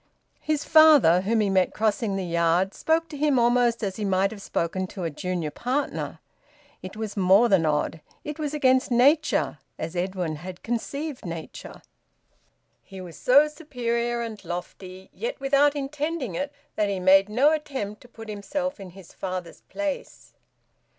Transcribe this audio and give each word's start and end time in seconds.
His 0.39 0.63
father, 0.63 1.21
whom 1.21 1.41
he 1.41 1.49
met 1.51 1.75
crossing 1.75 2.15
the 2.15 2.25
yard, 2.25 2.73
spoke 2.73 3.07
to 3.09 3.17
him 3.17 3.37
almost 3.37 3.83
as 3.83 3.97
he 3.97 4.03
might 4.03 4.31
have 4.31 4.41
spoken 4.41 4.87
to 4.87 5.03
a 5.03 5.11
junior 5.11 5.51
partner. 5.51 6.17
It 6.81 6.95
was 6.97 7.15
more 7.15 7.47
than 7.49 7.67
odd; 7.67 8.01
it 8.23 8.39
was 8.39 8.51
against 8.55 8.89
nature, 8.89 9.59
as 9.77 9.95
Edwin 9.95 10.37
had 10.37 10.63
conceived 10.63 11.23
nature. 11.23 11.83
He 12.81 12.99
was 12.99 13.15
so 13.15 13.47
superior 13.47 14.21
and 14.21 14.43
lofty, 14.43 15.11
yet 15.13 15.39
without 15.39 15.75
intending 15.75 16.33
it, 16.33 16.51
that 16.75 16.89
he 16.89 16.99
made 16.99 17.29
no 17.29 17.51
attempt 17.51 18.01
to 18.01 18.07
put 18.07 18.27
himself 18.27 18.79
in 18.79 18.89
his 18.97 19.13
father's 19.13 19.61
place. 19.69 20.33